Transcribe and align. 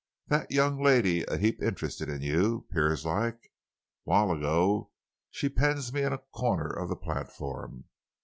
"That 0.29 0.49
young 0.49 0.81
lady 0.81 1.23
a 1.27 1.37
heap 1.37 1.61
interested 1.61 2.09
in 2.09 2.23
you, 2.23 2.65
'pears 2.71 3.05
like. 3.05 3.37
While 4.03 4.31
ago 4.31 4.89
she 5.29 5.47
pens 5.47 5.93
me 5.93 6.01
in 6.01 6.11
a 6.11 6.17
corner 6.33 6.71
of 6.73 6.89
the 6.89 6.95
platform. 6.95 7.83